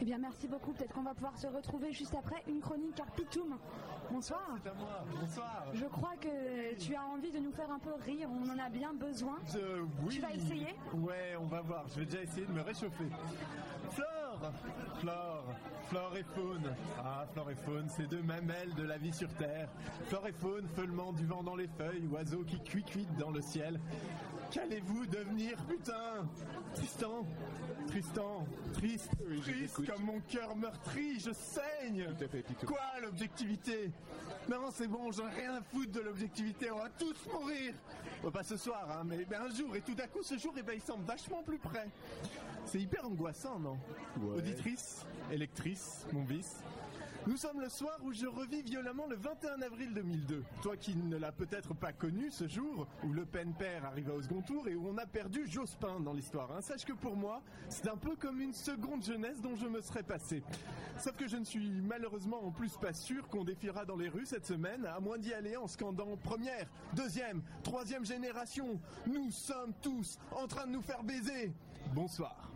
Eh 0.00 0.04
bien, 0.04 0.18
merci 0.18 0.46
beaucoup. 0.46 0.72
Peut-être 0.72 0.92
qu'on 0.94 1.02
va 1.02 1.14
pouvoir 1.14 1.36
se 1.38 1.46
retrouver 1.46 1.92
juste 1.92 2.14
après 2.14 2.42
une 2.48 2.60
chronique 2.60 2.94
Carpitum. 2.94 3.56
Bonsoir. 4.10 4.42
C'est 4.62 4.68
à 4.68 4.74
moi. 4.74 5.04
Bonsoir. 5.20 5.64
Je 5.72 5.84
crois 5.86 6.12
que 6.20 6.74
tu 6.78 6.94
as 6.94 7.02
envie 7.04 7.30
de 7.30 7.38
nous 7.38 7.52
faire 7.52 7.70
un 7.70 7.78
peu 7.78 7.92
rire. 8.04 8.28
On 8.30 8.48
en 8.50 8.58
a 8.58 8.68
bien 8.68 8.92
besoin. 8.92 9.38
Je- 9.52 9.82
oui. 10.04 10.14
Tu 10.16 10.20
vas 10.20 10.32
essayer 10.32 10.74
Ouais, 10.94 11.34
on 11.40 11.46
va 11.46 11.60
voir. 11.62 11.84
Je 11.88 12.00
vais 12.00 12.04
déjà 12.06 12.22
essayer 12.22 12.46
de 12.46 12.52
me 12.52 12.60
réchauffer. 12.62 13.06
Flore 14.38 14.52
Flore 15.00 15.44
Flore 15.88 16.16
et 16.16 16.24
faune. 16.34 16.74
Ah, 16.98 17.26
flore 17.32 17.50
et 17.50 17.54
faune, 17.54 17.86
c'est 17.88 18.08
deux 18.08 18.22
mamelles 18.22 18.74
de 18.76 18.82
la 18.82 18.98
vie 18.98 19.12
sur 19.12 19.32
Terre. 19.34 19.68
Flore 20.08 20.26
et 20.26 20.32
faune, 20.32 20.66
feulement 20.74 21.12
du 21.12 21.24
vent 21.26 21.44
dans 21.44 21.54
les 21.54 21.68
feuilles, 21.68 22.08
oiseaux 22.08 22.42
qui 22.42 22.60
cuit 22.60 23.06
dans 23.18 23.30
le 23.30 23.40
ciel. 23.40 23.78
Qu'allez-vous 24.50 25.06
devenir, 25.06 25.56
putain? 25.68 26.26
Tristan? 26.74 27.26
Tristan? 27.86 28.46
Triste 28.74 29.12
Oui, 29.28 29.40
Triste 29.40 29.86
comme 29.86 30.04
mon 30.04 30.20
cœur 30.20 30.56
meurtri, 30.56 31.20
je 31.20 31.30
saigne 31.32 32.06
Tout 32.18 32.24
à 32.24 32.28
fait, 32.28 32.42
Pitou. 32.42 32.66
Quoi, 32.66 32.80
l'objectivité? 33.02 33.90
Non, 34.48 34.70
c'est 34.72 34.86
bon, 34.86 35.10
j'en 35.12 35.28
ai 35.28 35.34
rien 35.40 35.54
à 35.54 35.62
foutre 35.62 35.92
de 35.92 36.00
l'objectivité, 36.00 36.70
on 36.70 36.78
va 36.78 36.88
tous 36.90 37.16
mourir 37.32 37.74
Bon, 38.22 38.30
Pas 38.30 38.42
ce 38.42 38.56
soir, 38.56 38.86
hein, 38.90 39.02
mais 39.04 39.24
ben, 39.24 39.42
un 39.42 39.54
jour, 39.54 39.74
et 39.76 39.80
tout 39.80 39.94
d'un 39.94 40.06
coup, 40.06 40.22
ce 40.22 40.36
jour, 40.38 40.52
eh 40.56 40.62
ben, 40.62 40.74
il 40.74 40.82
semble 40.82 41.04
vachement 41.04 41.42
plus 41.42 41.58
près. 41.58 41.88
C'est 42.64 42.80
hyper 42.80 43.04
angoissant, 43.04 43.58
non? 43.58 43.78
Auditrice, 44.34 45.04
électrice, 45.30 46.06
mon 46.12 46.24
vice. 46.24 46.56
Nous 47.26 47.36
sommes 47.36 47.60
le 47.60 47.68
soir 47.68 47.98
où 48.04 48.12
je 48.12 48.26
revis 48.26 48.62
violemment 48.62 49.06
le 49.08 49.16
21 49.16 49.60
avril 49.62 49.92
2002. 49.92 50.44
Toi 50.62 50.76
qui 50.76 50.94
ne 50.94 51.16
l'as 51.16 51.32
peut-être 51.32 51.74
pas 51.74 51.92
connu 51.92 52.30
ce 52.30 52.46
jour, 52.46 52.86
où 53.02 53.12
Le 53.12 53.26
Pen 53.26 53.52
père 53.52 53.84
arriva 53.84 54.14
au 54.14 54.22
second 54.22 54.42
tour 54.42 54.68
et 54.68 54.76
où 54.76 54.86
on 54.88 54.96
a 54.96 55.06
perdu 55.06 55.44
Jospin 55.50 55.98
dans 55.98 56.12
l'histoire. 56.12 56.52
hein. 56.52 56.60
Sache 56.60 56.84
que 56.84 56.92
pour 56.92 57.16
moi, 57.16 57.42
c'est 57.68 57.88
un 57.88 57.96
peu 57.96 58.14
comme 58.14 58.40
une 58.40 58.52
seconde 58.54 59.02
jeunesse 59.02 59.40
dont 59.40 59.56
je 59.56 59.66
me 59.66 59.80
serais 59.80 60.04
passé. 60.04 60.44
Sauf 60.98 61.16
que 61.16 61.26
je 61.26 61.36
ne 61.36 61.44
suis 61.44 61.68
malheureusement 61.82 62.44
en 62.46 62.52
plus 62.52 62.76
pas 62.76 62.92
sûr 62.92 63.26
qu'on 63.28 63.42
défilera 63.42 63.84
dans 63.84 63.96
les 63.96 64.08
rues 64.08 64.26
cette 64.26 64.46
semaine, 64.46 64.86
à 64.86 65.00
moins 65.00 65.18
d'y 65.18 65.34
aller 65.34 65.56
en 65.56 65.66
scandant 65.66 66.16
première, 66.16 66.68
deuxième, 66.94 67.42
troisième 67.64 68.04
génération. 68.06 68.78
Nous 69.04 69.32
sommes 69.32 69.72
tous 69.82 70.16
en 70.30 70.46
train 70.46 70.66
de 70.68 70.72
nous 70.72 70.82
faire 70.82 71.02
baiser. 71.02 71.52
Bonsoir. 71.92 72.52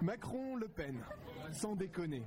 Macron, 0.00 0.56
Le 0.56 0.68
Pen, 0.68 0.96
sans 1.52 1.76
déconner. 1.76 2.22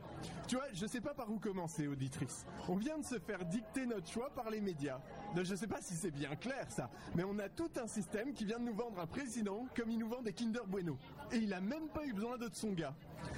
Tu 0.48 0.56
vois, 0.56 0.66
je 0.74 0.86
sais 0.86 1.02
pas 1.02 1.14
par 1.14 1.30
où 1.32 1.40
commencer, 1.40 1.88
auditrice. 1.88 2.46
On 2.68 2.76
vient 2.76 2.98
de 2.98 3.06
se 3.06 3.20
faire 3.20 3.46
dicter 3.46 3.86
notre 3.86 4.08
choix 4.08 4.30
par 4.30 4.50
les 4.50 4.62
médias. 4.62 5.00
Je 5.36 5.56
sais 5.56 5.68
pas 5.68 5.82
si 5.82 5.94
c'est 5.96 6.12
bien 6.12 6.36
clair 6.36 6.66
ça, 6.70 6.90
mais 7.16 7.24
on 7.24 7.40
a 7.40 7.50
tout 7.50 7.72
un 7.82 7.88
système 7.88 8.34
qui 8.34 8.46
vient 8.46 8.60
de 8.60 8.66
nous 8.66 8.76
vendre 8.76 9.00
un 9.00 9.08
président 9.08 9.66
comme 9.76 9.90
il 9.90 9.98
nous 10.00 10.10
vend 10.10 10.22
des 10.22 10.34
Kinder 10.34 10.66
Bueno. 10.68 10.98
Et 11.32 11.38
il 11.38 11.54
a 11.54 11.62
même 11.62 11.88
pas 11.90 12.06
eu 12.06 12.14
besoin 12.14 12.38
de 12.38 12.50
son 12.54 12.72
gars. 12.74 12.94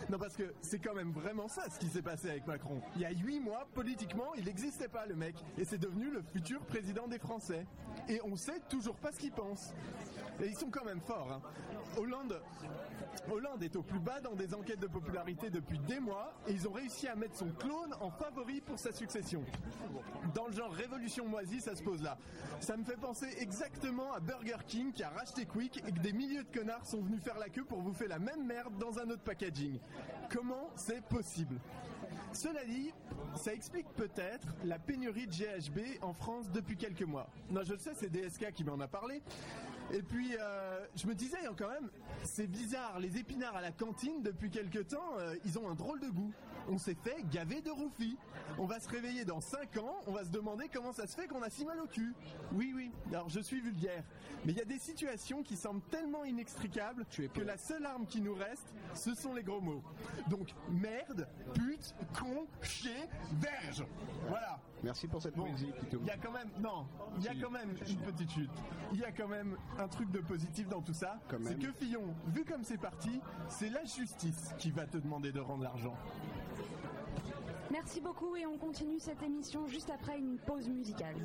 Non, 0.10 0.18
parce 0.18 0.36
que 0.36 0.54
c'est 0.62 0.80
quand 0.80 0.96
même 0.96 1.12
vraiment 1.12 1.48
ça 1.48 1.70
ce 1.70 1.80
qui 1.80 1.88
s'est 1.88 2.02
passé 2.02 2.30
avec 2.30 2.48
Macron. 2.48 2.82
Il 2.96 3.02
y 3.02 3.06
a 3.06 3.12
huit 3.12 3.40
mois, 3.40 3.68
politiquement, 3.74 4.34
il 4.36 4.46
n'existait 4.46 4.88
pas 4.88 5.06
le 5.06 5.16
mec. 5.16 5.36
Et 5.58 5.64
c'est 5.66 5.78
devenu 5.78 6.10
le 6.10 6.22
futur 6.34 6.60
président 6.66 7.08
des 7.08 7.20
Français. 7.20 7.66
Et 8.10 8.20
on 8.24 8.36
sait 8.36 8.60
toujours 8.68 8.96
pas 8.96 9.12
ce 9.12 9.20
qu'il 9.20 9.32
pense. 9.32 9.74
Et 10.42 10.48
ils 10.48 10.56
sont 10.58 10.70
quand 10.70 10.84
même 10.86 11.00
forts. 11.02 11.32
hein. 11.32 11.42
Hollande, 11.98 12.42
Hollande 13.32 13.64
est 13.64 13.76
au 13.76 13.84
plus 13.84 14.00
bas 14.00 14.20
dans 14.20 14.34
des 14.36 14.54
enquêtes 14.54 14.80
de 14.82 14.88
popularité 14.88 15.50
depuis 15.50 15.75
des 15.80 16.00
mois 16.00 16.34
et 16.48 16.52
ils 16.52 16.68
ont 16.68 16.72
réussi 16.72 17.08
à 17.08 17.16
mettre 17.16 17.36
son 17.36 17.50
clone 17.50 17.94
en 18.00 18.12
favori 18.12 18.62
pour 18.62 18.80
sa 18.80 18.92
succession. 18.92 19.44
Dans 20.34 20.48
le 20.48 20.54
genre 20.54 20.72
révolution 20.72 21.28
moisie, 21.28 21.62
ça 21.62 21.76
se 21.76 21.84
pose 21.84 22.02
là. 22.02 22.18
Ça 22.60 22.78
me 22.78 22.84
fait 22.84 22.98
penser 22.98 23.28
exactement 23.40 24.14
à 24.14 24.20
Burger 24.20 24.58
King 24.68 24.92
qui 24.92 25.04
a 25.04 25.10
racheté 25.10 25.46
Quick 25.46 25.84
et 25.88 25.92
que 25.92 26.00
des 26.00 26.14
milliers 26.14 26.44
de 26.44 26.58
connards 26.58 26.86
sont 26.86 27.02
venus 27.02 27.22
faire 27.22 27.38
la 27.38 27.50
queue 27.50 27.64
pour 27.64 27.82
bouffer 27.82 28.08
la 28.08 28.20
même 28.20 28.46
merde 28.46 28.78
dans 28.80 29.00
un 29.00 29.10
autre 29.10 29.24
packaging. 29.24 29.80
Comment 30.30 30.70
c'est 30.76 31.04
possible? 31.06 31.60
Cela 32.34 32.66
dit, 32.66 32.92
ça 33.36 33.54
explique 33.54 33.88
peut-être 33.96 34.48
la 34.66 34.78
pénurie 34.78 35.28
de 35.28 35.32
GHB 35.32 36.02
en 36.02 36.14
France 36.14 36.52
depuis 36.52 36.76
quelques 36.76 37.04
mois. 37.04 37.30
Non, 37.50 37.64
je 37.64 37.74
le 37.74 37.80
sais, 37.80 37.92
c'est 37.94 38.10
DSK 38.10 38.52
qui 38.52 38.64
m'en 38.64 38.80
a 38.80 38.88
parlé. 38.88 39.22
Et 39.94 40.02
puis, 40.02 40.36
euh, 40.40 40.86
je 40.96 41.08
me 41.08 41.14
disais 41.14 41.38
quand 41.58 41.70
même, 41.70 41.90
c'est 42.24 42.48
bizarre, 42.48 43.00
les 43.00 43.18
épinards 43.18 43.56
à 43.56 43.62
la 43.62 43.72
cantine, 43.72 44.24
depuis 44.24 44.50
quelques 44.50 44.88
temps, 44.88 45.18
euh, 45.20 45.36
ils 45.46 45.60
ont 45.60 45.70
un 45.70 45.76
drôle 45.76 46.00
de 46.00 46.10
goût. 46.10 46.34
On 46.68 46.80
s'est 46.80 46.96
fait 46.96 47.24
gaver 47.32 47.62
de 47.62 47.70
roufis. 47.70 48.18
On 48.58 48.66
va 48.66 48.80
se 48.80 48.90
réveiller 48.90 49.26
dans 49.26 49.40
5 49.40 49.78
ans, 49.78 49.96
on 50.08 50.12
va 50.12 50.24
se 50.24 50.30
demander 50.30 50.68
comment 50.74 50.94
ça 50.94 51.06
se 51.06 51.16
fait 51.16 51.28
qu'on 51.28 51.44
a 51.44 51.50
si 51.50 51.66
mal 51.66 51.80
au 51.80 51.88
cul. 51.88 52.14
Oui, 52.54 52.74
oui, 52.76 52.92
alors 53.12 53.30
je 53.30 53.40
suis 53.40 53.62
vulgaire. 53.62 54.04
Mais 54.46 54.54
il 54.54 54.58
y 54.58 54.62
a 54.62 54.66
des 54.66 54.80
situations 54.80 55.44
qui 55.44 55.56
semblent 55.56 55.84
tellement 55.92 56.24
inextricables 56.24 57.06
que 57.34 57.42
la 57.42 57.58
seule 57.58 57.86
arme 57.86 58.08
qui 58.08 58.22
nous 58.22 58.34
reste, 58.34 58.74
ce 58.94 59.14
sont 59.14 59.34
les 59.34 59.44
gros 59.44 59.62
mots. 59.62 59.84
Donc, 60.30 60.54
merde, 60.70 61.28
pute, 61.54 61.94
con, 62.18 62.48
chier, 62.62 63.10
verge. 63.40 63.86
Voilà. 64.28 64.60
Merci 64.84 65.08
pour 65.08 65.22
cette 65.22 65.36
Bon, 65.36 65.46
poésie, 65.46 65.72
il 65.92 66.06
y 66.06 66.12
a 66.12 66.18
quand 66.18 66.32
même, 66.32 66.50
non, 66.60 66.86
il 67.18 67.24
y 67.24 67.28
a 67.28 67.34
quand 67.42 67.50
même 67.50 67.72
une 67.72 67.98
petite 67.98 68.30
chute. 68.30 68.52
Il 68.94 69.00
y 69.00 69.04
a 69.04 69.12
quand 69.12 69.28
même 69.28 69.58
un 69.80 69.88
truc 69.88 70.10
de 70.12 70.20
positif 70.20 70.68
dans 70.68 70.82
tout 70.82 70.94
ça. 70.94 71.20
C'est 71.44 71.60
que 71.60 71.72
Fillon, 71.72 72.14
vu 72.28 72.46
comme 72.46 72.64
c'est 72.64 72.78
parti, 72.78 73.20
c'est 73.48 73.70
la 73.70 73.84
justice 73.84 74.54
qui 74.58 74.72
va 74.72 74.86
te 74.86 74.98
demander 74.98 75.32
de 75.32 75.40
rendre 75.40 75.64
l'argent. 75.64 75.96
Merci 77.72 78.00
beaucoup 78.00 78.36
et 78.36 78.46
on 78.46 78.58
continue 78.58 79.00
cette 79.00 79.22
émission 79.24 79.68
juste 79.68 79.90
après 79.90 80.18
une 80.18 80.38
pause 80.38 80.70
musicale. 80.70 81.16